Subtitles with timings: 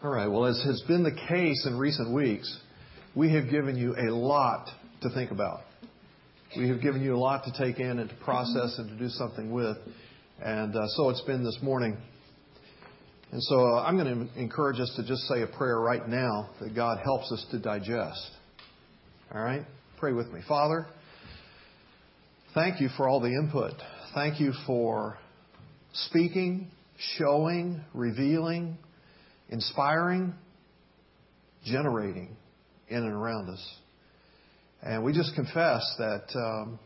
[0.00, 0.28] All right.
[0.28, 2.56] Well, as has been the case in recent weeks,
[3.16, 4.68] we have given you a lot
[5.02, 5.62] to think about.
[6.56, 9.08] We have given you a lot to take in and to process and to do
[9.08, 9.76] something with.
[10.40, 11.96] And uh, so it's been this morning.
[13.32, 16.50] And so uh, I'm going to encourage us to just say a prayer right now
[16.60, 18.30] that God helps us to digest.
[19.34, 19.66] All right?
[19.98, 20.42] Pray with me.
[20.46, 20.86] Father,
[22.54, 23.72] thank you for all the input.
[24.14, 25.18] Thank you for
[25.92, 26.70] speaking,
[27.16, 28.78] showing, revealing,
[29.48, 30.34] inspiring,
[31.64, 32.36] generating
[32.88, 33.74] in and around us.
[34.82, 36.78] And we just confess that um,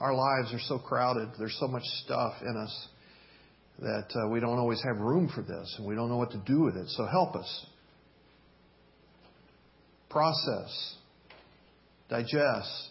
[0.00, 2.88] our lives are so crowded, there's so much stuff in us
[3.78, 6.42] that uh, we don't always have room for this and we don't know what to
[6.46, 6.88] do with it.
[6.88, 7.66] So help us.
[10.08, 10.96] Process,
[12.08, 12.90] digest,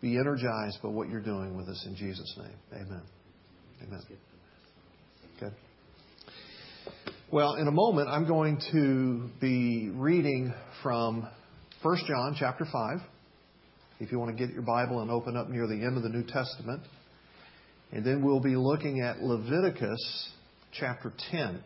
[0.00, 2.82] be energized by what you're doing with us in Jesus' name.
[2.82, 3.02] Amen.
[3.82, 4.00] Amen.
[5.36, 5.54] Okay.
[7.32, 11.26] Well, in a moment, I'm going to be reading from
[11.80, 12.98] 1 John chapter 5.
[14.00, 16.10] If you want to get your Bible and open up near the end of the
[16.10, 16.82] New Testament.
[17.90, 20.28] And then we'll be looking at Leviticus
[20.78, 21.64] chapter 10.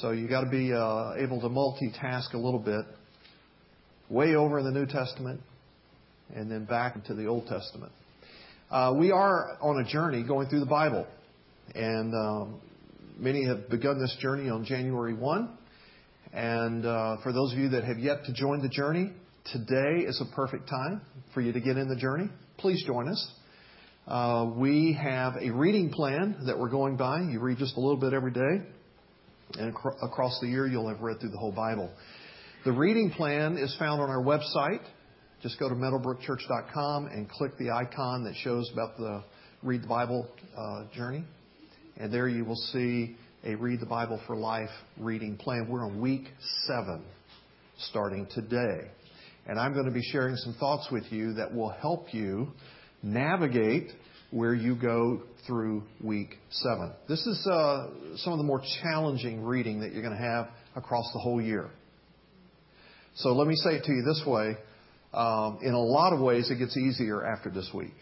[0.00, 2.86] So you've got to be uh, able to multitask a little bit.
[4.10, 5.40] Way over in the New Testament
[6.34, 7.92] and then back into the Old Testament.
[8.68, 11.06] Uh, we are on a journey going through the Bible.
[11.76, 12.60] And um,
[13.20, 15.58] Many have begun this journey on January 1.
[16.32, 19.10] And uh, for those of you that have yet to join the journey,
[19.52, 21.00] today is a perfect time
[21.34, 22.28] for you to get in the journey.
[22.58, 23.32] Please join us.
[24.06, 27.20] Uh, we have a reading plan that we're going by.
[27.22, 28.64] You read just a little bit every day.
[29.58, 31.90] And ac- across the year, you'll have read through the whole Bible.
[32.64, 34.82] The reading plan is found on our website.
[35.42, 39.24] Just go to meadowbrookchurch.com and click the icon that shows about the
[39.64, 41.24] Read the Bible uh, journey.
[42.00, 45.66] And there you will see a Read the Bible for Life reading plan.
[45.68, 46.28] We're on week
[46.64, 47.02] seven
[47.78, 48.88] starting today.
[49.48, 52.52] And I'm going to be sharing some thoughts with you that will help you
[53.02, 53.90] navigate
[54.30, 56.92] where you go through week seven.
[57.08, 57.88] This is uh,
[58.18, 61.68] some of the more challenging reading that you're going to have across the whole year.
[63.16, 64.56] So let me say it to you this way.
[65.12, 67.94] Um, in a lot of ways, it gets easier after this week.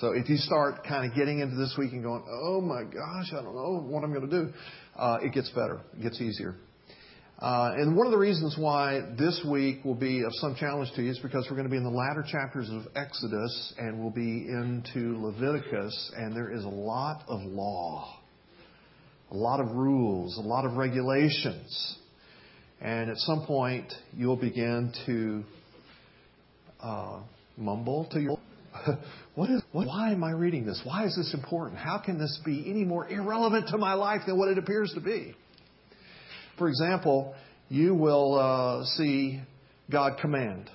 [0.00, 3.32] So if you start kind of getting into this week and going, oh my gosh,
[3.32, 4.52] I don't know what I'm going to do,
[4.96, 5.80] uh, it gets better.
[5.96, 6.56] It gets easier.
[7.38, 11.02] Uh, and one of the reasons why this week will be of some challenge to
[11.02, 14.10] you is because we're going to be in the latter chapters of Exodus and we'll
[14.10, 18.20] be into Leviticus, and there is a lot of law,
[19.30, 21.98] a lot of rules, a lot of regulations.
[22.80, 25.44] And at some point, you'll begin to
[26.80, 27.20] uh,
[27.56, 28.38] mumble to your
[29.34, 30.80] what is, what, why am I reading this?
[30.84, 31.78] Why is this important?
[31.78, 35.00] How can this be any more irrelevant to my life than what it appears to
[35.00, 35.34] be?
[36.56, 37.34] For example,
[37.68, 39.40] you will uh, see
[39.90, 40.70] God command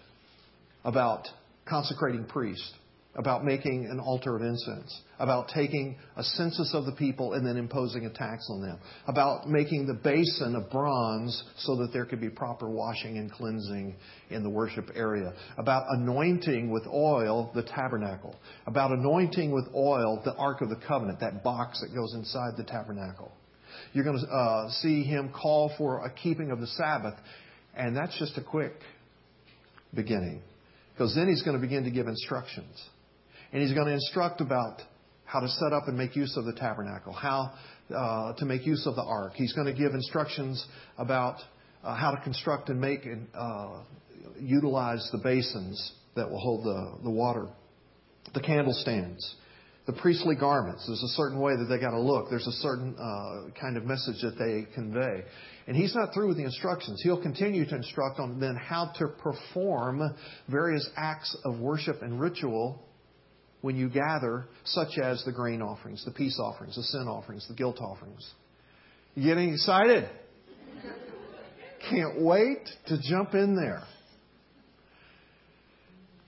[0.84, 1.28] about
[1.66, 2.74] consecrating priests
[3.16, 7.58] about making an altar of incense, about taking a census of the people and then
[7.58, 12.22] imposing a tax on them, about making the basin of bronze so that there could
[12.22, 13.96] be proper washing and cleansing
[14.30, 18.36] in the worship area, about anointing with oil the tabernacle,
[18.68, 22.64] about anointing with oil the Ark of the Covenant, that box that goes inside the
[22.64, 23.32] tabernacle.
[23.94, 27.16] You're going to uh, see him call for a keeping of the Sabbath,
[27.76, 28.74] and that's just a quick
[29.96, 30.42] beginning.
[30.94, 32.78] Because then he's going to begin to give instructions.
[33.52, 34.82] And he's going to instruct about
[35.26, 37.54] how to set up and make use of the tabernacle, how
[37.96, 39.34] uh, to make use of the ark.
[39.36, 40.66] He's going to give instructions
[40.98, 41.38] about
[41.84, 43.82] uh, how to construct and make and uh,
[44.40, 47.48] utilize the basins that will hold the, the water,
[48.34, 49.20] the candlestands,
[49.86, 50.86] the priestly garments.
[50.88, 52.30] There's a certain way that they got to look.
[52.30, 55.24] There's a certain uh, kind of message that they convey.
[55.68, 57.02] And he's not through with the instructions.
[57.04, 60.02] He'll continue to instruct on then how to perform
[60.48, 62.84] various acts of worship and ritual
[63.62, 67.56] when you gather, such as the grain offerings, the peace offerings, the sin offerings, the
[67.56, 68.28] guilt offerings.
[69.16, 70.10] You getting excited?
[71.90, 73.84] Can't wait to jump in there.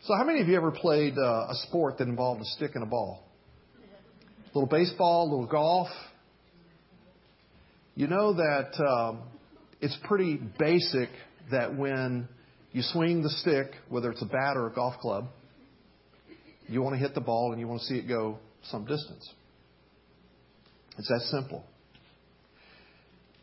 [0.04, 2.84] So, how many of you ever played uh, a sport that involved a stick and
[2.84, 3.24] a ball?
[4.54, 5.90] A little baseball, a little golf.
[7.96, 9.22] You know that um,
[9.80, 11.10] it's pretty basic
[11.52, 12.28] that when
[12.72, 15.28] you swing the stick, whether it's a bat or a golf club,
[16.72, 19.30] you want to hit the ball and you want to see it go some distance.
[20.98, 21.64] It's that simple.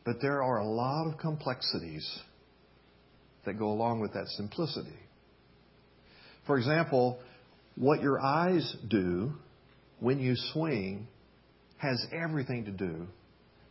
[0.04, 2.08] But there are a lot of complexities
[3.44, 4.96] that go along with that simplicity.
[6.46, 7.18] For example,
[7.76, 9.32] what your eyes do
[10.00, 11.06] when you swing
[11.76, 13.06] has everything to do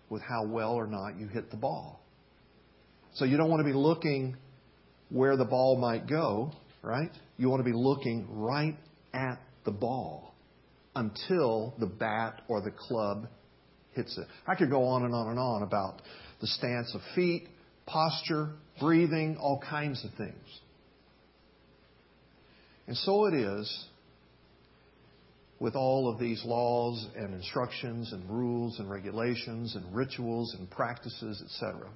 [0.10, 2.00] with how well or not you hit the ball.
[3.16, 4.38] So you don't want to be looking
[5.10, 6.52] where the ball might go,
[6.84, 7.12] right?
[7.38, 8.78] You want to be looking right
[9.14, 10.34] at the ball
[10.96, 13.28] until the bat or the club
[13.92, 14.26] hits it.
[14.48, 16.02] I could go on and on and on about
[16.40, 17.48] the stance of feet,
[17.86, 20.60] posture, breathing, all kinds of things.
[22.88, 23.86] And so it is
[25.60, 31.44] with all of these laws and instructions and rules and regulations and rituals and practices,
[31.44, 31.90] etc.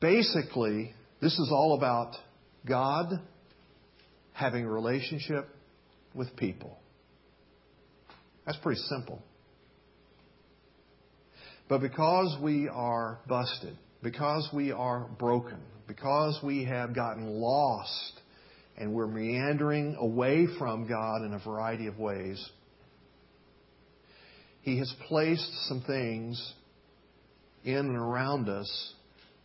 [0.00, 2.14] Basically, this is all about
[2.68, 3.20] God
[4.32, 5.48] having a relationship
[6.16, 6.78] with people.
[8.44, 9.22] That's pretty simple.
[11.68, 15.58] But because we are busted, because we are broken,
[15.88, 18.20] because we have gotten lost
[18.76, 22.44] and we're meandering away from God in a variety of ways,
[24.62, 26.54] He has placed some things
[27.64, 28.94] in and around us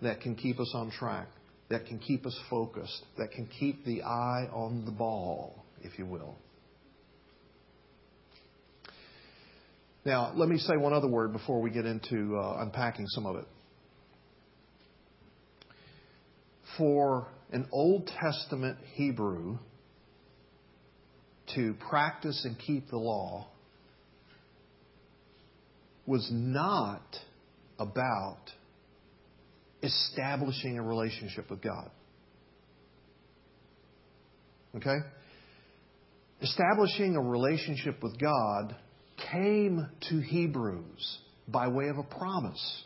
[0.01, 1.27] that can keep us on track,
[1.69, 6.05] that can keep us focused, that can keep the eye on the ball, if you
[6.05, 6.35] will.
[10.03, 13.35] Now, let me say one other word before we get into uh, unpacking some of
[13.35, 13.45] it.
[16.77, 19.59] For an Old Testament Hebrew
[21.55, 23.47] to practice and keep the law
[26.07, 27.03] was not
[27.77, 28.39] about
[29.83, 31.91] establishing a relationship with God.
[34.75, 34.97] Okay?
[36.41, 38.75] Establishing a relationship with God
[39.31, 42.83] came to Hebrews by way of a promise.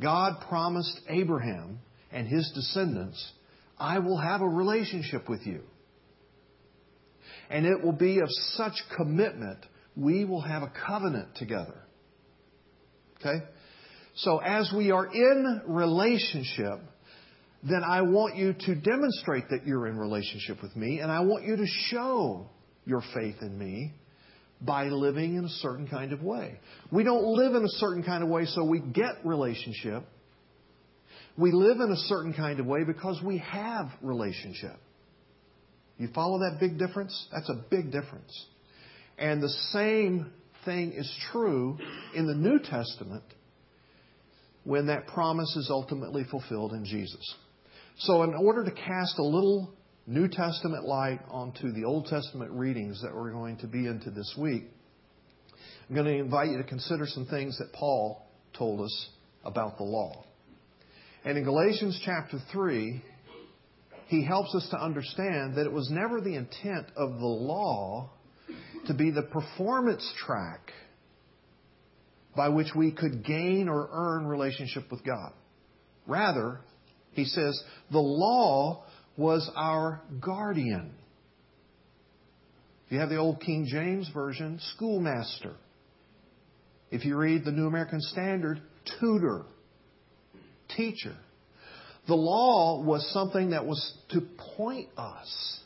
[0.00, 1.78] God promised Abraham
[2.12, 3.32] and his descendants,
[3.78, 5.62] I will have a relationship with you.
[7.50, 9.58] And it will be of such commitment,
[9.96, 11.80] we will have a covenant together.
[13.20, 13.44] Okay?
[14.16, 16.80] So as we are in relationship,
[17.62, 21.44] then I want you to demonstrate that you're in relationship with me, and I want
[21.44, 22.46] you to show
[22.84, 23.92] your faith in me
[24.64, 26.58] by living in a certain kind of way.
[26.90, 30.04] We don't live in a certain kind of way so we get relationship.
[31.36, 34.76] We live in a certain kind of way because we have relationship.
[35.98, 37.26] You follow that big difference?
[37.32, 38.46] That's a big difference.
[39.18, 40.32] And the same
[40.64, 41.78] thing is true
[42.14, 43.24] in the New Testament
[44.64, 47.34] when that promise is ultimately fulfilled in Jesus.
[47.98, 49.72] So, in order to cast a little
[50.06, 54.34] New Testament light onto the Old Testament readings that we're going to be into this
[54.36, 54.64] week,
[55.88, 58.22] I'm going to invite you to consider some things that Paul
[58.52, 59.08] told us
[59.44, 60.24] about the law.
[61.24, 63.02] And in Galatians chapter 3,
[64.08, 68.10] he helps us to understand that it was never the intent of the law
[68.86, 70.70] to be the performance track
[72.36, 75.32] by which we could gain or earn relationship with God.
[76.06, 76.60] Rather,
[77.12, 77.58] he says,
[77.90, 78.84] the law
[79.16, 80.92] was our guardian.
[82.86, 85.54] If you have the old King James Version, schoolmaster.
[86.90, 88.60] If you read the New American Standard,
[89.00, 89.44] tutor,
[90.76, 91.16] teacher.
[92.06, 94.20] The law was something that was to
[94.56, 95.60] point us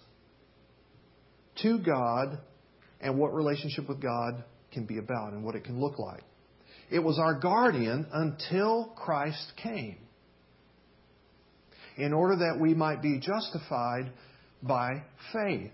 [1.63, 2.39] to God
[3.01, 6.23] and what relationship with God can be about and what it can look like.
[6.91, 9.99] It was our guardian until Christ came
[11.99, 14.11] in order that we might be justified
[14.63, 15.03] by
[15.33, 15.73] faith.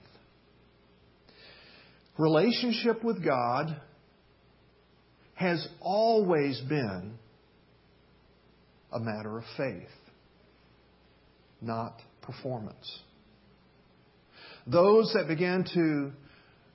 [2.19, 3.81] Relationship with God
[5.35, 7.19] has always been
[8.93, 9.89] a matter of faith,
[11.61, 13.01] not performance.
[14.67, 16.13] Those that began to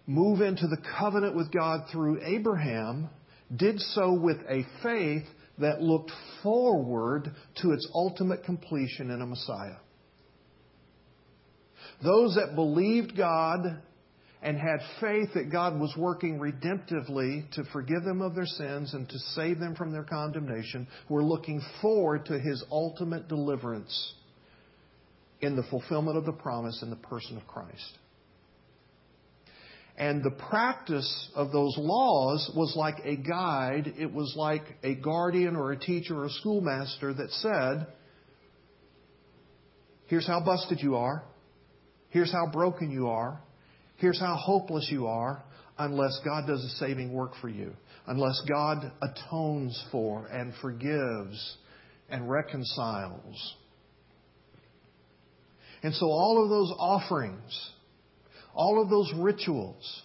[0.06, 3.10] move into the covenant with God through Abraham
[3.56, 5.26] did so with a faith
[5.60, 6.12] that looked
[6.42, 9.78] forward to its ultimate completion in a Messiah.
[12.04, 13.82] Those that believed God
[14.42, 19.08] and had faith that God was working redemptively to forgive them of their sins and
[19.10, 24.14] to save them from their condemnation were looking forward to His ultimate deliverance
[25.42, 27.98] in the fulfillment of the promise in the person of Christ.
[30.00, 33.94] And the practice of those laws was like a guide.
[34.00, 37.86] It was like a guardian or a teacher or a schoolmaster that said,
[40.08, 41.24] Here's how busted you are.
[42.10, 43.42] Here's how broken you are.
[43.98, 45.44] Here's how hopeless you are
[45.78, 47.74] unless God does a saving work for you.
[48.08, 51.58] Unless God atones for and forgives
[52.10, 53.56] and reconciles.
[55.84, 57.72] And so all of those offerings
[58.54, 60.04] all of those rituals,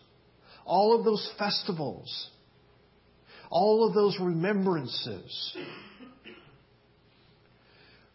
[0.64, 2.30] all of those festivals,
[3.50, 5.56] all of those remembrances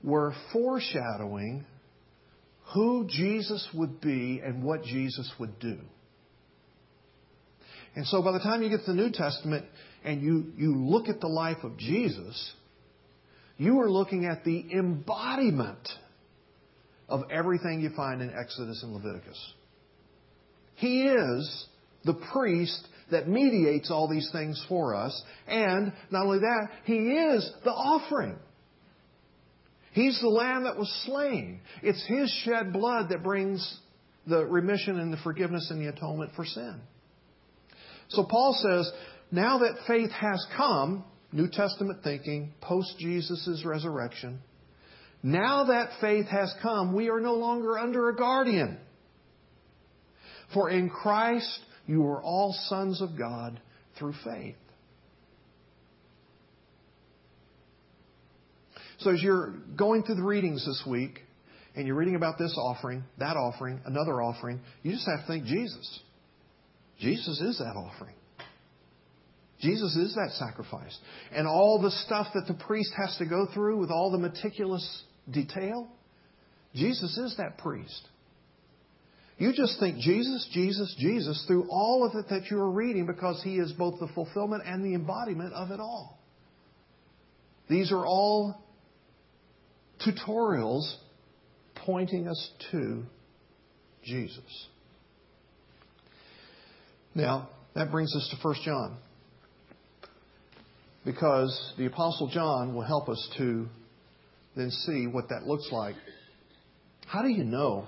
[0.03, 1.65] were foreshadowing
[2.73, 5.77] who Jesus would be and what Jesus would do.
[7.95, 9.65] And so by the time you get to the New Testament
[10.03, 12.53] and you, you look at the life of Jesus,
[13.57, 15.89] you are looking at the embodiment
[17.09, 19.53] of everything you find in Exodus and Leviticus.
[20.79, 21.65] He is
[22.05, 25.21] the priest that mediates all these things for us.
[25.47, 28.37] And not only that, He is the offering.
[29.91, 31.61] He's the lamb that was slain.
[31.83, 33.79] It's His shed blood that brings
[34.25, 36.79] the remission and the forgiveness and the atonement for sin.
[38.09, 38.91] So Paul says,
[39.31, 44.39] now that faith has come, New Testament thinking, post Jesus' resurrection,
[45.21, 48.77] now that faith has come, we are no longer under a guardian.
[50.53, 53.59] For in Christ you are all sons of God
[53.97, 54.55] through faith.
[58.99, 61.21] So as you're going through the readings this week,
[61.75, 65.45] and you're reading about this offering, that offering, another offering, you just have to think
[65.45, 65.99] Jesus.
[66.99, 68.15] Jesus is that offering.
[69.61, 70.97] Jesus is that sacrifice.
[71.31, 75.03] And all the stuff that the priest has to go through with all the meticulous
[75.29, 75.87] detail,
[76.73, 78.07] Jesus is that priest.
[79.39, 83.41] You just think Jesus, Jesus, Jesus through all of it that you are reading because
[83.41, 86.19] he is both the fulfillment and the embodiment of it all.
[87.69, 88.61] These are all
[90.05, 90.93] tutorials
[91.85, 93.03] pointing us to
[94.03, 94.67] Jesus.
[97.15, 98.97] Now, that brings us to 1 John.
[101.05, 103.67] Because the Apostle John will help us to
[104.57, 105.95] then see what that looks like.
[107.07, 107.87] How do you know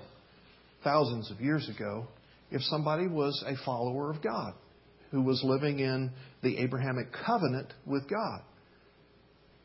[0.84, 2.06] thousands of years ago
[2.50, 4.54] if somebody was a follower of God
[5.10, 6.10] who was living in
[6.42, 8.42] the Abrahamic covenant with God?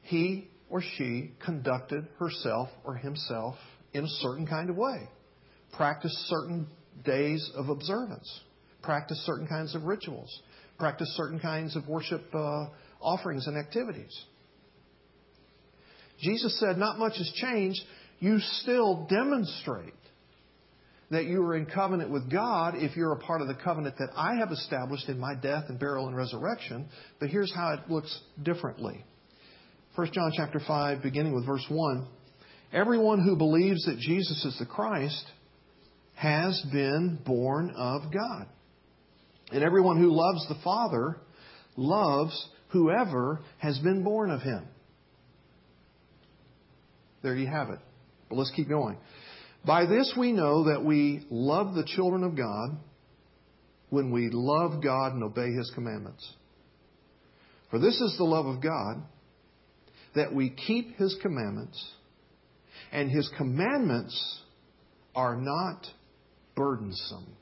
[0.02, 3.56] He or she conducted herself or himself
[3.94, 5.10] in a certain kind of way,
[5.74, 6.68] practiced certain
[7.04, 8.42] days of observance,
[8.82, 10.42] practiced certain kinds of rituals,
[10.78, 12.68] practiced certain kinds of worship uh,
[13.02, 14.16] offerings and activities.
[16.20, 17.82] Jesus said, Not much has changed.
[18.20, 19.94] You still demonstrate
[21.10, 24.10] that you are in covenant with God if you're a part of the covenant that
[24.16, 26.90] I have established in my death and burial and resurrection.
[27.20, 29.06] But here's how it looks differently.
[29.96, 32.08] 1 John chapter 5, beginning with verse 1.
[32.74, 35.26] Everyone who believes that Jesus is the Christ
[36.16, 38.48] has been born of God.
[39.52, 41.18] And everyone who loves the Father
[41.78, 44.68] loves whoever has been born of him.
[47.24, 47.80] There you have it.
[48.30, 48.98] But let's keep going.
[49.68, 52.78] By this we know that we love the children of God
[53.90, 56.26] when we love God and obey His commandments.
[57.70, 59.04] For this is the love of God,
[60.16, 61.86] that we keep His commandments,
[62.94, 64.42] and His commandments
[65.14, 65.86] are not
[66.56, 67.36] burdensome.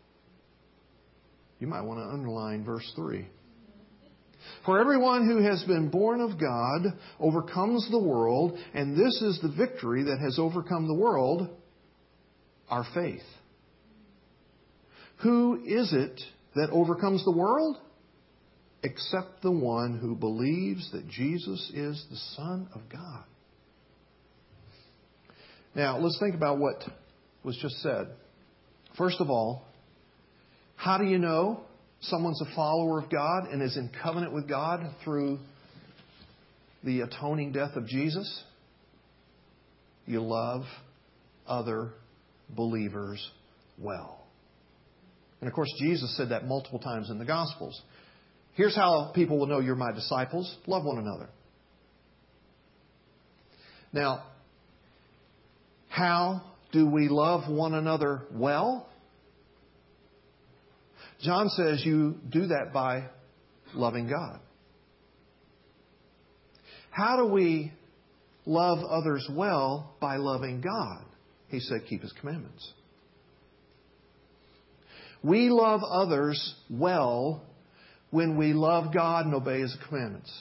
[1.60, 3.28] You might want to underline verse 3.
[4.66, 9.54] For everyone who has been born of God overcomes the world, and this is the
[9.56, 11.50] victory that has overcome the world
[12.70, 13.22] our faith.
[15.24, 16.22] Who is it
[16.56, 17.78] that overcomes the world?
[18.84, 23.24] Except the one who believes that Jesus is the Son of God.
[25.74, 26.84] Now, let's think about what
[27.44, 28.08] was just said.
[28.98, 29.64] First of all,
[30.76, 31.62] how do you know
[32.02, 35.40] someone's a follower of God and is in covenant with God through
[36.84, 38.44] the atoning death of Jesus?
[40.06, 40.64] You love
[41.48, 41.92] other
[42.50, 43.26] believers
[43.78, 44.26] well.
[45.42, 47.82] And of course, Jesus said that multiple times in the Gospels.
[48.54, 51.30] Here's how people will know you're my disciples love one another.
[53.92, 54.24] Now,
[55.90, 58.90] how do we love one another well?
[61.22, 63.06] John says you do that by
[63.74, 64.40] loving God.
[66.92, 67.72] How do we
[68.46, 69.96] love others well?
[70.00, 71.06] By loving God.
[71.56, 72.70] He said, keep his commandments.
[75.24, 77.44] We love others well
[78.12, 80.32] when we love God and obey his commandments.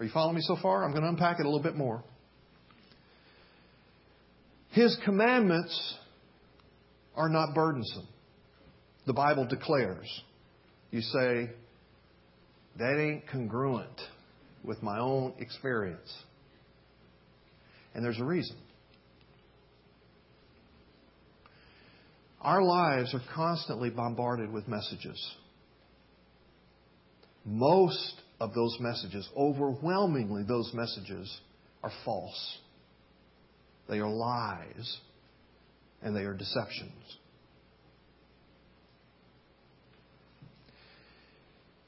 [0.00, 0.84] Are you following me so far?
[0.84, 2.02] I'm going to unpack it a little bit more.
[4.70, 5.96] His commandments
[7.14, 8.08] are not burdensome.
[9.06, 10.08] The Bible declares.
[10.90, 11.50] You say,
[12.78, 14.00] that ain't congruent
[14.64, 16.10] with my own experience.
[17.94, 18.56] And there's a reason.
[22.42, 25.34] Our lives are constantly bombarded with messages.
[27.44, 31.40] Most of those messages, overwhelmingly, those messages
[31.84, 32.58] are false.
[33.88, 34.98] They are lies
[36.02, 37.16] and they are deceptions.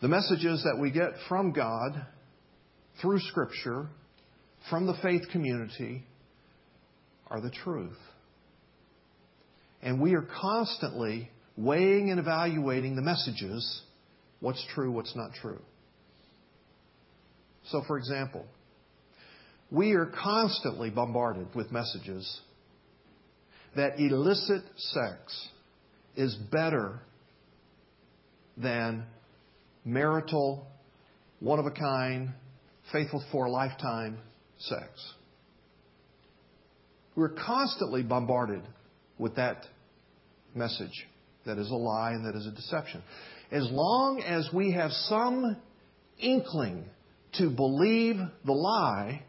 [0.01, 2.07] The messages that we get from God
[3.01, 3.89] through Scripture,
[4.71, 6.05] from the faith community,
[7.29, 7.97] are the truth.
[9.85, 13.83] And we are constantly weighing and evaluating the messages
[14.41, 15.61] what's true, what's not true.
[17.67, 18.47] So, for example,
[19.71, 22.41] we are constantly bombarded with messages
[23.77, 25.49] that illicit sex
[26.17, 27.01] is better
[28.57, 29.05] than
[29.85, 30.67] marital,
[31.41, 32.31] one of a kind,
[32.93, 34.19] faithful for a lifetime
[34.59, 34.89] sex.
[37.17, 38.63] We're constantly bombarded
[39.19, 39.67] with that
[40.55, 41.07] message
[41.47, 43.03] that is a lie and that is a deception.
[43.51, 45.57] As long as we have some
[46.19, 46.85] inkling
[47.35, 49.23] to believe the lie,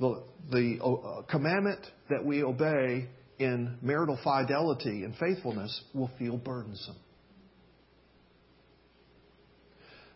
[0.00, 1.80] the, the uh, commandment
[2.10, 6.96] that we obey in marital fidelity and faithfulness will feel burdensome.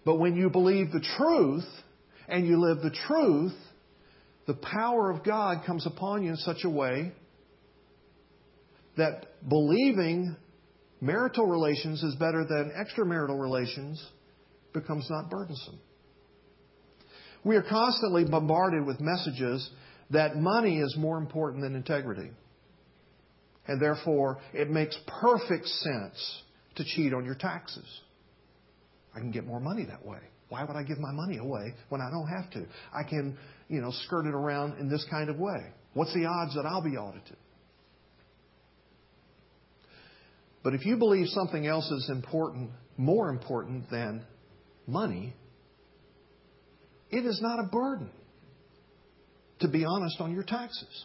[0.05, 1.67] But when you believe the truth
[2.29, 3.55] and you live the truth,
[4.47, 7.13] the power of God comes upon you in such a way
[8.99, 10.37] that believing
[11.01, 14.05] marital relations is better than extramarital relations
[14.73, 15.79] becomes not burdensome.
[17.45, 19.69] We are constantly bombarded with messages
[20.11, 22.31] that money is more important than integrity.
[23.67, 26.43] And therefore, it makes perfect sense
[26.77, 27.87] to cheat on your taxes.
[29.15, 30.19] I can get more money that way.
[30.49, 32.67] Why would I give my money away when I don't have to?
[32.93, 33.37] I can,
[33.69, 35.67] you know, skirt it around in this kind of way.
[35.93, 37.37] What's the odds that I'll be audited?
[40.63, 44.25] But if you believe something else is important, more important than
[44.87, 45.35] money,
[47.11, 48.11] it is not a burden,
[49.61, 51.05] to be honest, on your taxes.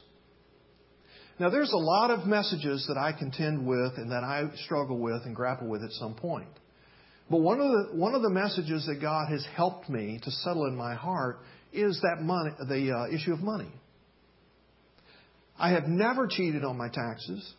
[1.40, 5.24] Now, there's a lot of messages that I contend with and that I struggle with
[5.26, 6.50] and grapple with at some point.
[7.30, 10.66] But one of the, one of the messages that God has helped me to settle
[10.66, 11.40] in my heart
[11.72, 13.72] is that money, the uh, issue of money.
[15.58, 17.54] I have never cheated on my taxes.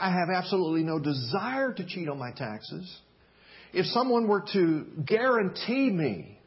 [0.00, 2.98] I have absolutely no desire to cheat on my taxes.
[3.72, 6.38] If someone were to guarantee me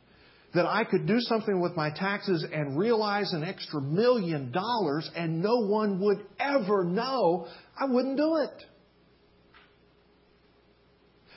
[0.53, 5.41] that I could do something with my taxes and realize an extra million dollars and
[5.41, 7.47] no one would ever know,
[7.79, 8.63] I wouldn't do it.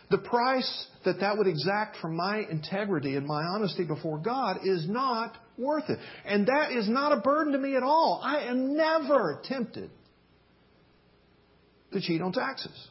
[0.08, 4.88] The price that that would exact from my integrity and my honesty before God is
[4.88, 5.98] not worth it.
[6.24, 8.20] And that is not a burden to me at all.
[8.22, 9.90] I am never tempted
[11.92, 12.88] to cheat on taxes.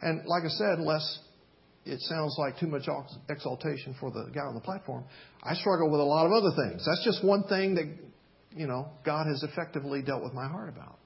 [0.00, 1.18] And like I said, unless
[1.84, 2.86] it sounds like too much
[3.28, 5.04] exaltation for the guy on the platform,
[5.42, 6.84] I struggle with a lot of other things.
[6.86, 7.86] That's just one thing that,
[8.56, 10.98] you know, God has effectively dealt with my heart about.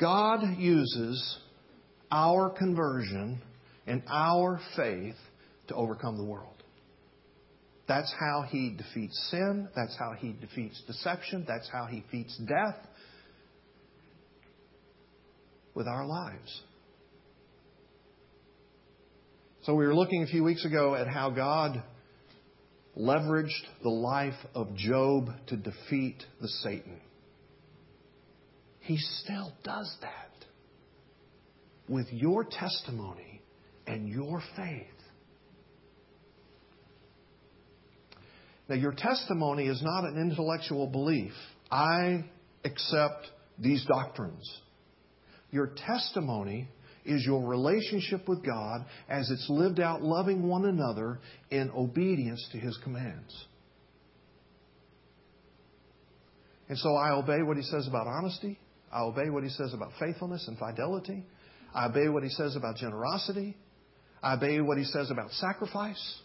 [0.00, 1.38] God uses
[2.10, 3.42] our conversion
[3.86, 5.16] and our faith
[5.68, 6.59] to overcome the world.
[7.90, 9.68] That's how he defeats sin.
[9.74, 11.44] That's how he defeats deception.
[11.48, 12.76] That's how he defeats death
[15.74, 16.62] with our lives.
[19.62, 21.82] So we were looking a few weeks ago at how God
[22.96, 27.00] leveraged the life of Job to defeat the Satan.
[28.78, 30.30] He still does that
[31.88, 33.42] with your testimony
[33.88, 34.86] and your faith.
[38.70, 41.32] Now, your testimony is not an intellectual belief.
[41.72, 42.24] I
[42.64, 43.26] accept
[43.58, 44.48] these doctrines.
[45.50, 46.68] Your testimony
[47.04, 51.18] is your relationship with God as it's lived out loving one another
[51.50, 53.44] in obedience to His commands.
[56.68, 58.56] And so I obey what He says about honesty.
[58.92, 61.26] I obey what He says about faithfulness and fidelity.
[61.74, 63.56] I obey what He says about generosity.
[64.22, 66.20] I obey what He says about sacrifice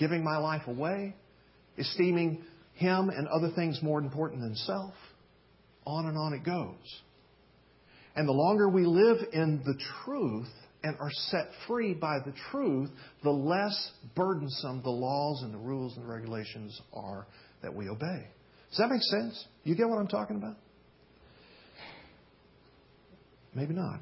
[0.00, 1.14] giving my life away,
[1.78, 2.42] esteeming
[2.74, 4.94] Him and other things more important than self.
[5.86, 7.02] On and on it goes.
[8.16, 10.48] And the longer we live in the truth
[10.82, 12.90] and are set free by the truth,
[13.22, 17.26] the less burdensome the laws and the rules and the regulations are
[17.62, 18.26] that we obey.
[18.70, 19.44] Does that make sense?
[19.64, 20.56] You get what I'm talking about?
[23.54, 24.00] Maybe not.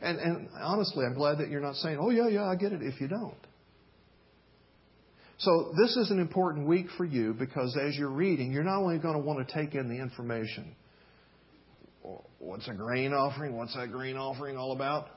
[0.00, 2.82] And, and honestly, I'm glad that you're not saying, oh, yeah, yeah, I get it,
[2.82, 3.34] if you don't.
[5.38, 8.98] So this is an important week for you because as you're reading, you're not only
[8.98, 10.74] going to want to take in the information
[12.38, 13.56] what's a grain offering?
[13.56, 15.08] What's that grain offering all about?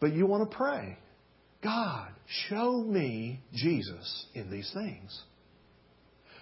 [0.00, 0.98] But you want to pray.
[1.62, 2.08] God,
[2.48, 5.22] show me Jesus in these things.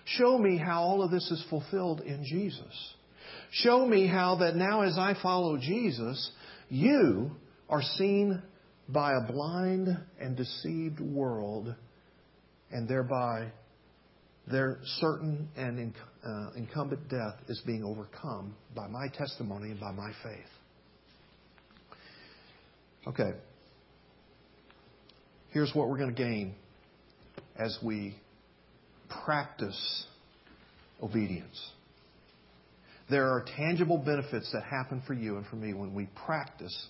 [0.04, 2.94] Show me how all of this is fulfilled in Jesus.
[3.52, 6.30] Show me how that now as I follow Jesus,
[6.68, 7.30] you
[7.68, 8.42] are seen
[8.88, 11.72] by a blind and deceived world,
[12.72, 13.52] and thereby
[14.50, 20.10] their certain and uh, incumbent death is being overcome by my testimony and by my
[20.22, 20.40] faith.
[23.06, 23.32] Okay.
[25.50, 26.54] Here's what we're going to gain
[27.56, 28.16] as we
[29.24, 30.06] practice
[31.02, 31.70] obedience.
[33.10, 36.86] There are tangible benefits that happen for you and for me when we practice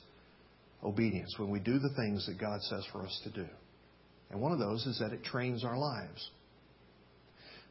[0.84, 3.46] obedience, when we do the things that God says for us to do.
[4.32, 6.30] And one of those is that it trains our lives.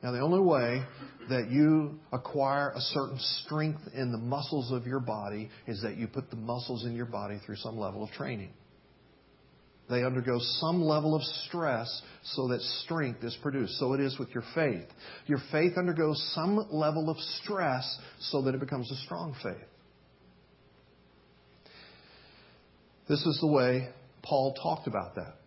[0.03, 0.83] Now, the only way
[1.29, 6.07] that you acquire a certain strength in the muscles of your body is that you
[6.07, 8.51] put the muscles in your body through some level of training.
[9.89, 13.77] They undergo some level of stress so that strength is produced.
[13.77, 14.87] So it is with your faith.
[15.27, 19.55] Your faith undergoes some level of stress so that it becomes a strong faith.
[23.07, 23.89] This is the way
[24.23, 25.40] Paul talked about that.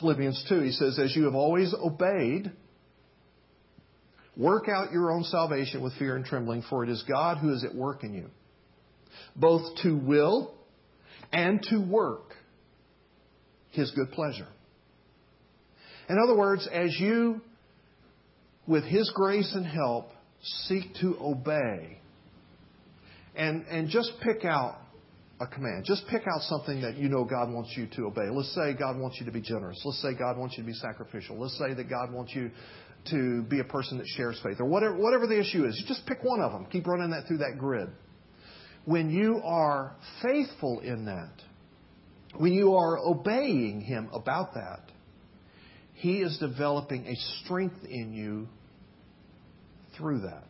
[0.00, 2.52] Philippians 2, he says, As you have always obeyed,
[4.36, 7.64] work out your own salvation with fear and trembling, for it is God who is
[7.64, 8.30] at work in you,
[9.36, 10.54] both to will
[11.32, 12.34] and to work
[13.70, 14.48] his good pleasure.
[16.08, 17.40] In other words, as you,
[18.66, 20.10] with His grace and help,
[20.66, 21.98] seek to obey,
[23.36, 24.78] and, and just pick out
[25.40, 25.84] a command.
[25.84, 28.28] Just pick out something that you know God wants you to obey.
[28.30, 29.80] Let's say God wants you to be generous.
[29.84, 31.38] Let's say God wants you to be sacrificial.
[31.38, 32.50] Let's say that God wants you
[33.10, 35.82] to be a person that shares faith, or whatever, whatever the issue is.
[35.86, 36.66] Just pick one of them.
[36.70, 37.88] Keep running that through that grid.
[38.84, 41.32] When you are faithful in that,
[42.36, 44.80] when you are obeying Him about that,
[45.94, 48.48] He is developing a strength in you
[49.96, 50.44] through that.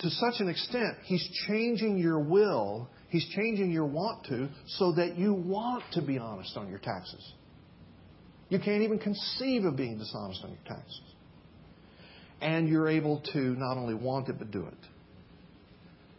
[0.00, 5.16] To such an extent, He's changing your will, He's changing your want to, so that
[5.16, 7.24] you want to be honest on your taxes.
[8.48, 11.00] You can't even conceive of being dishonest on your taxes.
[12.40, 14.74] And you're able to not only want it, but do it.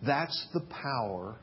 [0.06, 1.36] That's the power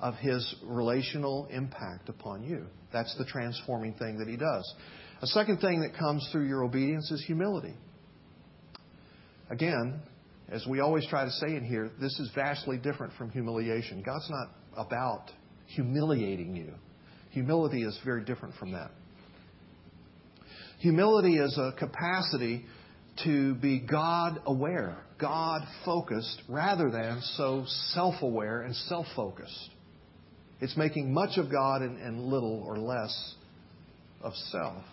[0.00, 2.64] of his relational impact upon you.
[2.92, 4.74] That's the transforming thing that he does.
[5.22, 7.74] A second thing that comes through your obedience is humility.
[9.50, 10.02] Again,
[10.48, 14.04] as we always try to say in here, this is vastly different from humiliation.
[14.06, 15.30] God's not about
[15.66, 16.72] humiliating you.
[17.30, 18.90] Humility is very different from that.
[20.78, 22.64] Humility is a capacity
[23.24, 29.70] to be God aware, God focused, rather than so self aware and self focused.
[30.60, 33.34] It's making much of God and, and little or less
[34.22, 34.84] of self.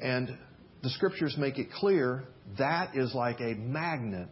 [0.00, 0.36] And
[0.82, 2.24] the scriptures make it clear
[2.58, 4.30] that is like a magnet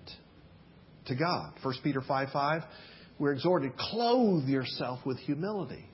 [1.07, 1.53] to God.
[1.63, 2.63] 1 Peter 5 5,
[3.19, 5.85] we're exhorted, clothe yourself with humility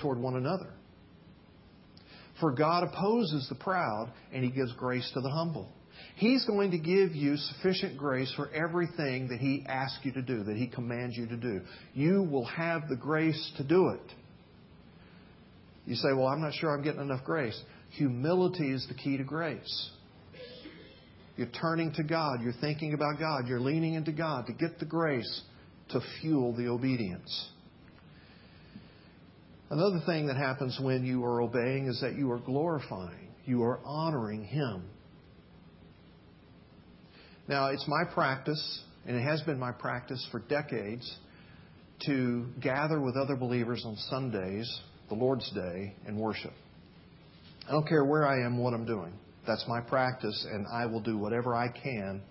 [0.00, 0.70] toward one another.
[2.40, 5.68] For God opposes the proud, and He gives grace to the humble.
[6.16, 10.42] He's going to give you sufficient grace for everything that He asks you to do,
[10.44, 11.60] that He commands you to do.
[11.94, 14.12] You will have the grace to do it.
[15.86, 17.58] You say, Well, I'm not sure I'm getting enough grace.
[17.90, 19.90] Humility is the key to grace.
[21.36, 22.42] You're turning to God.
[22.42, 23.48] You're thinking about God.
[23.48, 25.42] You're leaning into God to get the grace
[25.94, 27.48] to fuel the obedience.
[29.70, 33.80] Another thing that happens when you are obeying is that you are glorifying, you are
[33.84, 34.84] honoring Him.
[37.48, 41.18] Now, it's my practice, and it has been my practice for decades,
[42.06, 44.68] to gather with other believers on Sundays,
[45.08, 46.52] the Lord's Day, and worship.
[47.68, 49.12] I don't care where I am, what I'm doing.
[49.46, 52.22] That's my practice, and I will do whatever I can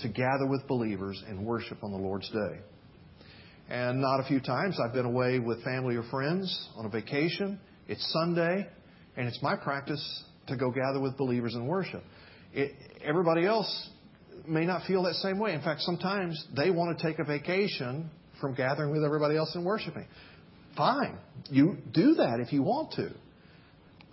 [0.00, 2.60] to gather with believers and worship on the Lord's Day.
[3.70, 7.60] And not a few times I've been away with family or friends on a vacation.
[7.86, 8.66] It's Sunday,
[9.16, 12.02] and it's my practice to go gather with believers and worship.
[12.52, 12.72] It,
[13.04, 13.90] everybody else
[14.44, 15.54] may not feel that same way.
[15.54, 19.64] In fact, sometimes they want to take a vacation from gathering with everybody else and
[19.64, 20.08] worshiping.
[20.76, 21.18] Fine.
[21.48, 23.10] You do that if you want to.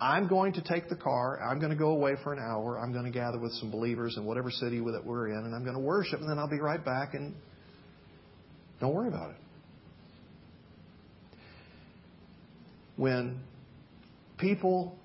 [0.00, 1.42] I'm going to take the car.
[1.42, 2.78] I'm going to go away for an hour.
[2.78, 5.64] I'm going to gather with some believers in whatever city that we're in, and I'm
[5.64, 7.34] going to worship, and then I'll be right back, and
[8.80, 9.36] don't worry about it.
[12.98, 13.40] When
[14.38, 14.98] people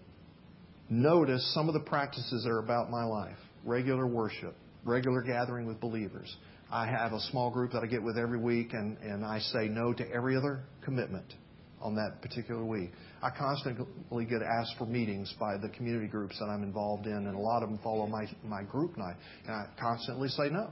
[0.90, 5.80] notice some of the practices that are about my life, regular worship, regular gathering with
[5.80, 6.36] believers.
[6.72, 9.68] I have a small group that I get with every week, and, and I say
[9.68, 11.34] no to every other commitment
[11.82, 12.92] on that particular week.
[13.22, 17.36] I constantly get asked for meetings by the community groups that I'm involved in, and
[17.36, 20.72] a lot of them follow my, my group night, and I constantly say no.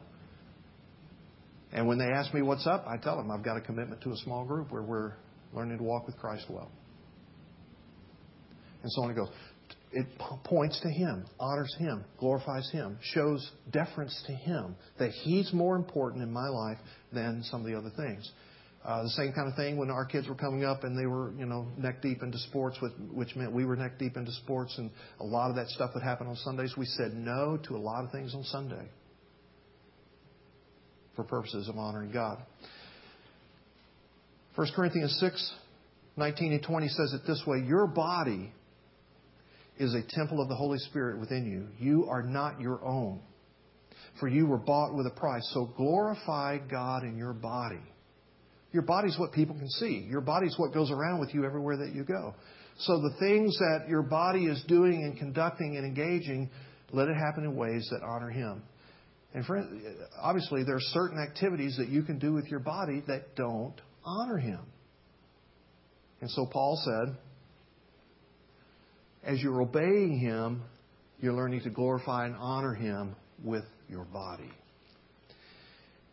[1.71, 4.11] And when they ask me what's up, I tell them I've got a commitment to
[4.11, 5.13] a small group where we're
[5.53, 6.71] learning to walk with Christ well.
[8.83, 9.29] And so on it goes.
[9.93, 10.07] It
[10.45, 16.23] points to Him, honors Him, glorifies Him, shows deference to Him, that He's more important
[16.23, 16.77] in my life
[17.11, 18.31] than some of the other things.
[18.83, 21.31] Uh, the same kind of thing when our kids were coming up and they were,
[21.37, 24.75] you know, neck deep into sports, with, which meant we were neck deep into sports,
[24.77, 24.89] and
[25.19, 26.73] a lot of that stuff would happen on Sundays.
[26.75, 28.89] We said no to a lot of things on Sunday
[31.15, 32.39] for purposes of honoring God.
[34.55, 35.53] 1 Corinthians 6,
[36.17, 38.51] 19 and 20 says it this way Your body
[39.81, 41.67] is a temple of the Holy Spirit within you.
[41.83, 43.19] You are not your own,
[44.19, 45.49] for you were bought with a price.
[45.53, 47.81] So glorify God in your body.
[48.71, 50.05] Your body's what people can see.
[50.07, 52.35] Your body's what goes around with you everywhere that you go.
[52.77, 56.49] So the things that your body is doing and conducting and engaging,
[56.93, 58.63] let it happen in ways that honor Him.
[59.33, 59.81] And friend,
[60.21, 64.37] obviously, there are certain activities that you can do with your body that don't honor
[64.37, 64.59] Him.
[66.21, 67.17] And so Paul said,
[69.23, 70.63] as you're obeying Him,
[71.19, 74.51] you're learning to glorify and honor Him with your body.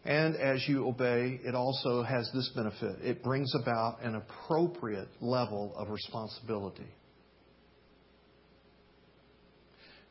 [0.04, 5.74] And as you obey, it also has this benefit it brings about an appropriate level
[5.76, 6.86] of responsibility.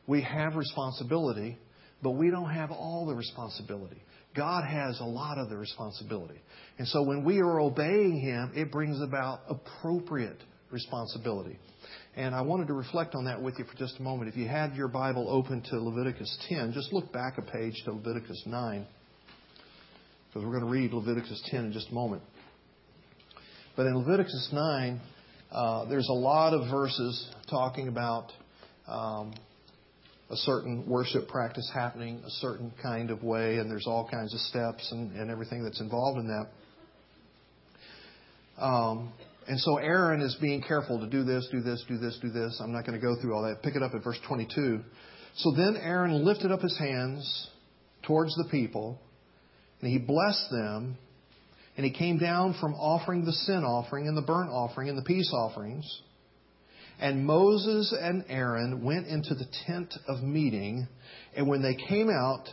[0.06, 1.58] We have responsibility,
[2.02, 4.00] but we don't have all the responsibility.
[4.34, 6.40] God has a lot of the responsibility.
[6.78, 10.38] And so when we are obeying Him, it brings about appropriate
[10.70, 11.58] responsibility.
[12.18, 14.28] And I wanted to reflect on that with you for just a moment.
[14.28, 17.92] If you had your Bible open to Leviticus 10, just look back a page to
[17.92, 18.84] Leviticus 9
[20.26, 22.22] because we're going to read Leviticus 10 in just a moment.
[23.76, 25.00] But in Leviticus 9,
[25.52, 28.32] uh, there's a lot of verses talking about
[28.88, 29.32] um,
[30.28, 34.40] a certain worship practice happening a certain kind of way, and there's all kinds of
[34.40, 36.48] steps and, and everything that's involved in that.
[38.60, 39.12] Um,
[39.48, 42.60] and so Aaron is being careful to do this, do this, do this, do this.
[42.62, 43.62] I'm not going to go through all that.
[43.62, 44.80] Pick it up at verse 22.
[45.36, 47.48] So then Aaron lifted up his hands
[48.06, 49.00] towards the people
[49.80, 50.98] and he blessed them.
[51.76, 55.02] And he came down from offering the sin offering and the burnt offering and the
[55.02, 56.02] peace offerings.
[57.00, 60.88] And Moses and Aaron went into the tent of meeting.
[61.36, 62.48] And when they came out,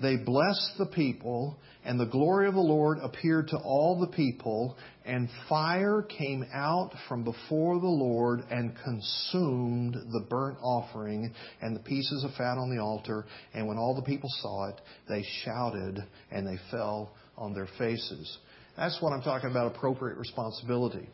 [0.00, 4.76] they blessed the people, and the glory of the Lord appeared to all the people,
[5.04, 11.80] and fire came out from before the Lord and consumed the burnt offering and the
[11.80, 13.26] pieces of fat on the altar.
[13.52, 15.98] And when all the people saw it, they shouted
[16.30, 18.38] and they fell on their faces.
[18.76, 21.08] That's what I'm talking about appropriate responsibility.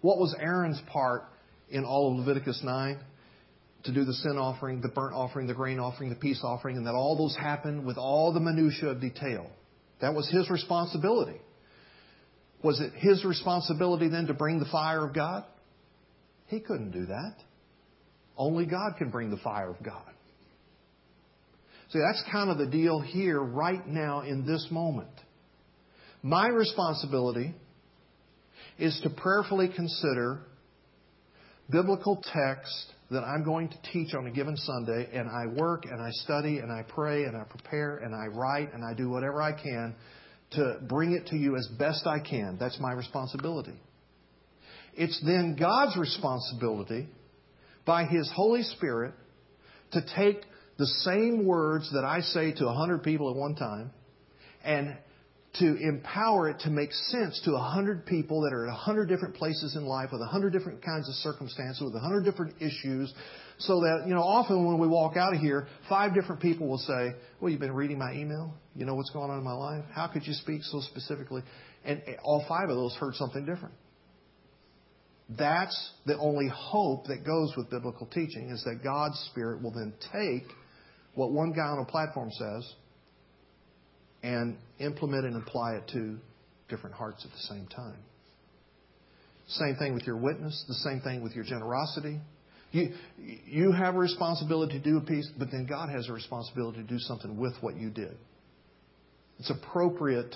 [0.00, 1.24] What was Aaron's part
[1.70, 2.98] in all of Leviticus 9?
[3.84, 6.86] To do the sin offering, the burnt offering, the grain offering, the peace offering, and
[6.86, 9.50] that all those happened with all the minutiae of detail.
[10.00, 11.40] That was his responsibility.
[12.62, 15.44] Was it his responsibility then to bring the fire of God?
[16.48, 17.34] He couldn't do that.
[18.36, 20.02] Only God can bring the fire of God.
[21.90, 25.08] See, that's kind of the deal here right now in this moment.
[26.22, 27.54] My responsibility
[28.78, 30.40] is to prayerfully consider
[31.70, 36.00] biblical text that I'm going to teach on a given Sunday, and I work and
[36.00, 39.40] I study and I pray and I prepare and I write and I do whatever
[39.40, 39.94] I can
[40.52, 42.56] to bring it to you as best I can.
[42.58, 43.78] That's my responsibility.
[44.94, 47.08] It's then God's responsibility
[47.86, 49.14] by His Holy Spirit
[49.92, 50.42] to take
[50.78, 53.90] the same words that I say to a hundred people at one time
[54.64, 54.96] and
[55.60, 59.08] to empower it to make sense to a hundred people that are at a hundred
[59.08, 62.54] different places in life with a hundred different kinds of circumstances, with a hundred different
[62.60, 63.12] issues,
[63.58, 66.78] so that, you know, often when we walk out of here, five different people will
[66.78, 68.54] say, well, you've been reading my email?
[68.74, 69.84] You know what's going on in my life?
[69.92, 71.42] How could you speak so specifically?
[71.84, 73.74] And eh, all five of those heard something different.
[75.28, 79.92] That's the only hope that goes with biblical teaching is that God's Spirit will then
[80.12, 80.48] take
[81.14, 82.72] what one guy on a platform says
[84.22, 86.18] and implement and apply it to
[86.68, 87.98] different hearts at the same time.
[89.48, 92.20] Same thing with your witness, the same thing with your generosity.
[92.70, 96.82] You, you have a responsibility to do a piece, but then God has a responsibility
[96.82, 98.14] to do something with what you did.
[99.38, 100.34] It's appropriate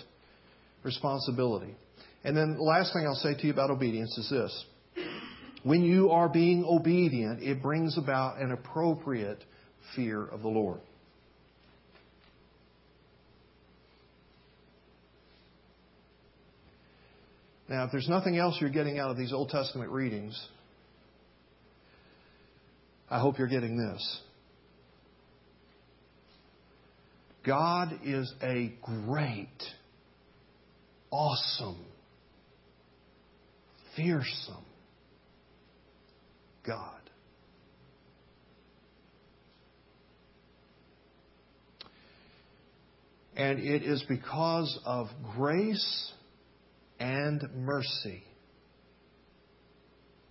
[0.83, 1.75] responsibility.
[2.25, 4.65] And then the last thing I'll say to you about obedience is this.
[5.65, 9.45] When you are being obedient, it brings about an appropriate
[9.95, 10.81] fear of the Lord.
[17.73, 20.39] Now, if there's nothing else you're getting out of these Old Testament readings,
[23.09, 24.21] I hope you're getting this.
[27.47, 29.49] God is a great,
[31.11, 31.83] awesome,
[33.97, 34.67] fearsome
[36.67, 37.01] God.
[43.35, 46.13] And it is because of grace
[47.03, 48.23] and mercy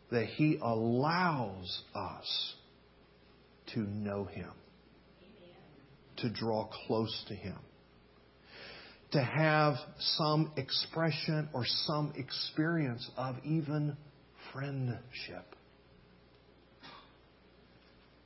[0.09, 2.53] that He allows us
[3.73, 4.51] to know Him,
[6.17, 7.57] to draw close to Him,
[9.11, 13.97] to have some expression or some experience of even
[14.53, 15.55] friendship.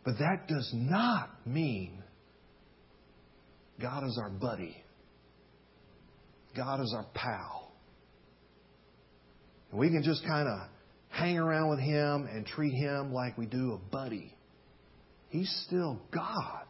[0.03, 2.03] But that does not mean
[3.81, 4.77] God is our buddy.
[6.55, 7.64] God is our pal.
[9.75, 10.69] And we can just kind of
[11.09, 14.33] hang around with Him and treat Him like we do a buddy.
[15.27, 16.63] He's still God.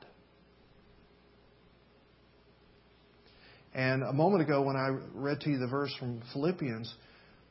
[3.76, 6.92] And a moment ago, when I read to you the verse from Philippians,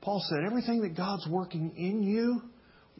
[0.01, 2.43] Paul said, Everything that God's working in you,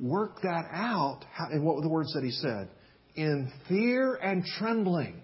[0.01, 1.23] work that out.
[1.51, 2.69] And what were the words that he said?
[3.17, 5.21] In fear and trembling.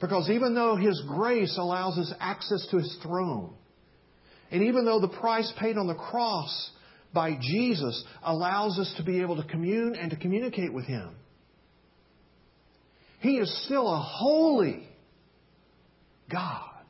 [0.00, 3.56] Because even though His grace allows us access to His throne,
[4.54, 6.70] and even though the price paid on the cross
[7.12, 11.10] by Jesus allows us to be able to commune and to communicate with Him,
[13.18, 14.88] He is still a holy
[16.30, 16.84] God.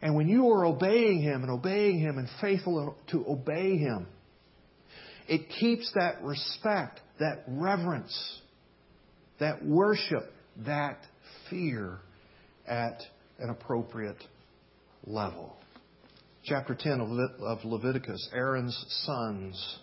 [0.00, 4.06] And when you are obeying Him and obeying Him and faithful to obey Him,
[5.28, 8.40] it keeps that respect, that reverence,
[9.38, 10.32] that worship,
[10.64, 10.98] that
[11.50, 11.98] fear
[12.66, 13.02] at
[13.38, 14.24] an appropriate
[15.06, 15.58] level.
[16.46, 17.00] Chapter 10
[17.40, 19.78] of Leviticus Aaron's sons,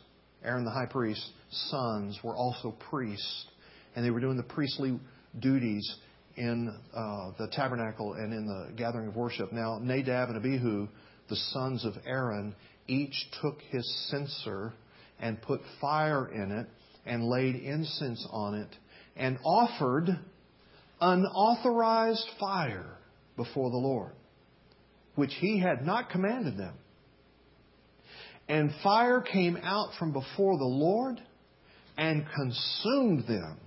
[0.46, 3.48] Aaron the high priest's sons, were also priests,
[3.94, 4.98] and they were doing the priestly
[5.42, 5.98] duties
[6.38, 9.52] in uh, the tabernacle and in the gathering of worship.
[9.52, 10.88] Now, Nadab and Abihu,
[11.28, 12.56] the sons of Aaron,
[12.88, 14.72] each took his censer
[15.20, 16.68] and put fire in it
[17.06, 18.70] and laid incense on it
[19.18, 20.18] and offered
[21.02, 22.98] unauthorized fire
[23.36, 24.14] before the Lord,
[25.16, 26.74] which he had not commanded them.
[28.48, 31.22] And fire came out from before the Lord
[31.98, 33.58] and consumed them,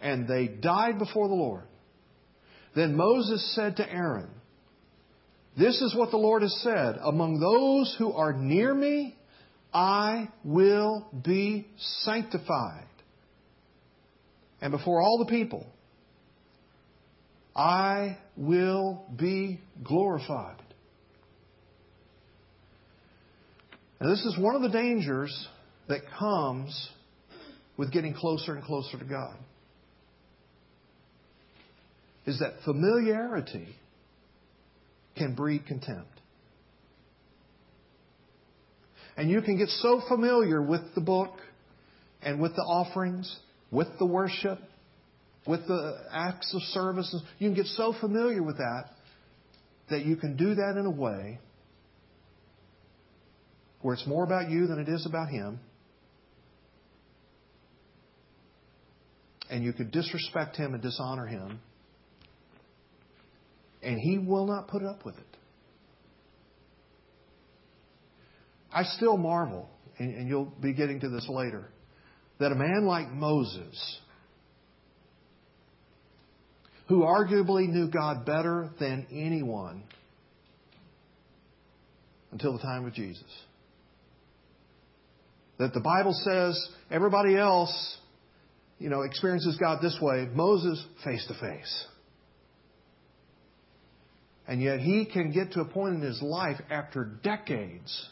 [0.00, 1.64] and they died before the Lord.
[2.74, 4.30] Then Moses said to Aaron,
[5.56, 9.16] This is what the Lord has said Among those who are near me,
[9.72, 11.66] I will be
[12.04, 12.84] sanctified.
[14.60, 15.66] And before all the people,
[17.54, 20.62] I will be glorified.
[24.00, 25.48] And this is one of the dangers
[25.88, 26.90] that comes
[27.76, 29.36] with getting closer and closer to God.
[32.26, 33.74] Is that familiarity
[35.16, 36.20] can breed contempt.
[39.16, 41.32] And you can get so familiar with the book
[42.22, 43.34] and with the offerings,
[43.72, 44.60] with the worship,
[45.46, 47.16] with the acts of service.
[47.38, 48.84] You can get so familiar with that
[49.90, 51.40] that you can do that in a way
[53.80, 55.60] where it's more about you than it is about Him.
[59.50, 61.60] And you could disrespect Him and dishonor Him.
[63.82, 65.24] And He will not put up with it.
[68.72, 71.70] I still marvel, and you'll be getting to this later,
[72.38, 74.00] that a man like Moses
[76.88, 79.84] who arguably knew God better than anyone
[82.32, 83.24] until the time of Jesus.
[85.58, 87.98] That the Bible says everybody else,
[88.78, 91.86] you know, experiences God this way, Moses face to face.
[94.46, 98.08] And yet he can get to a point in his life after decades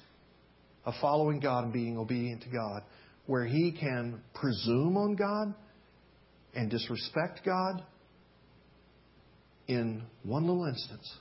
[0.85, 2.83] of following God and being obedient to God
[3.27, 5.55] where he can presume on God
[6.55, 7.83] and disrespect God
[9.67, 11.13] in one little instance.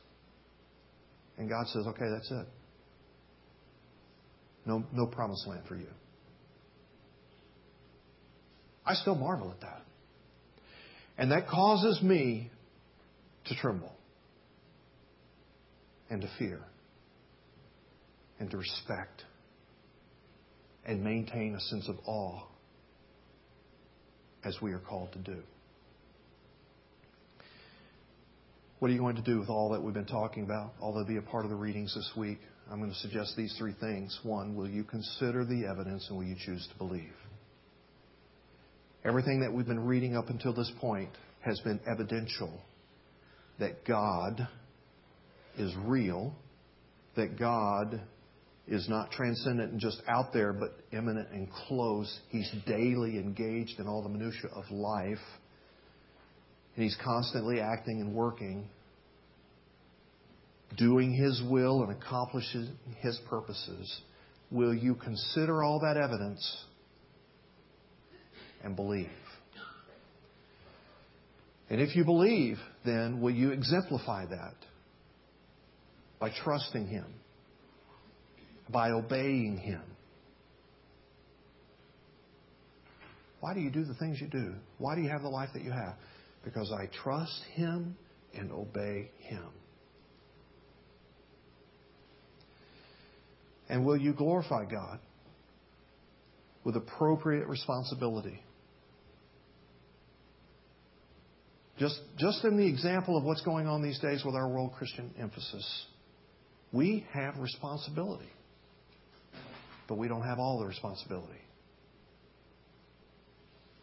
[1.38, 2.48] And God says, okay, that's it.
[4.66, 5.88] No, no promised land for you.
[8.86, 9.82] I still marvel at that.
[11.18, 12.52] And that causes me
[13.46, 13.94] to tremble
[16.10, 16.60] and to fear
[18.40, 19.24] and to respect
[20.86, 22.44] and maintain a sense of awe
[24.44, 25.42] as we are called to do.
[28.80, 30.74] What are you going to do with all that we've been talking about?
[30.80, 32.40] All that will be a part of the readings this week.
[32.70, 34.20] I'm going to suggest these three things.
[34.24, 37.14] One, will you consider the evidence and will you choose to believe?
[39.06, 41.10] Everything that we've been reading up until this point
[41.42, 42.60] has been evidential
[43.60, 44.48] that God
[45.60, 46.34] is real,
[47.16, 48.02] that God
[48.68, 52.20] is not transcendent and just out there, but immanent and close.
[52.30, 55.20] He's daily engaged in all the minutiae of life.
[56.76, 58.68] And He's constantly acting and working,
[60.78, 64.02] doing His will and accomplishing His purposes.
[64.50, 66.66] Will you consider all that evidence
[68.66, 69.10] and believe?
[71.70, 74.56] And if you believe, then will you exemplify that
[76.20, 77.06] by trusting Him?
[78.70, 79.82] by obeying Him.
[83.40, 84.56] Why do you do the things you do?
[84.80, 85.96] Why do you have the life that you have?
[86.44, 87.96] Because I trust Him
[88.34, 89.48] and obey Him.
[93.70, 95.00] And will you glorify God
[96.64, 98.42] with appropriate responsibility?
[101.78, 105.14] Just, just in the example of what's going on these days with our world Christian
[105.20, 105.86] emphasis,
[106.72, 108.30] we have responsibility
[109.88, 111.40] but we don't have all the responsibility.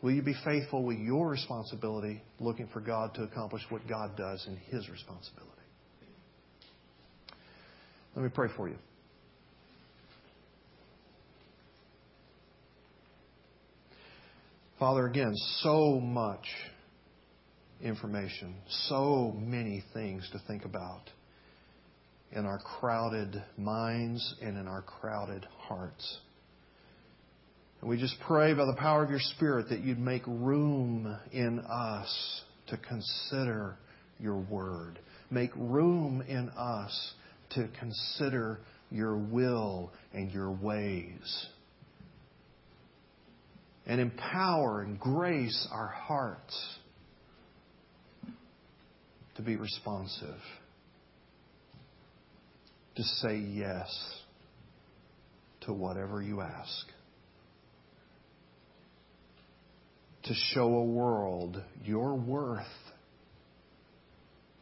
[0.01, 4.45] Will you be faithful with your responsibility, looking for God to accomplish what God does
[4.49, 5.51] in His responsibility?
[8.17, 8.77] Let me pray for you.
[14.79, 16.45] Father, again, so much
[17.83, 18.55] information,
[18.89, 21.03] so many things to think about
[22.33, 26.19] in our crowded minds and in our crowded hearts.
[27.81, 31.59] And we just pray by the power of your Spirit that you'd make room in
[31.59, 33.77] us to consider
[34.19, 34.99] your word.
[35.31, 37.15] Make room in us
[37.51, 38.61] to consider
[38.91, 41.47] your will and your ways.
[43.85, 46.79] And empower and grace our hearts
[49.37, 50.41] to be responsive
[52.97, 53.89] to say yes
[55.63, 56.87] to whatever you ask.
[60.25, 62.63] To show a world your worth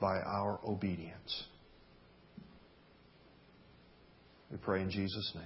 [0.00, 1.44] by our obedience.
[4.50, 5.44] We pray in Jesus' name.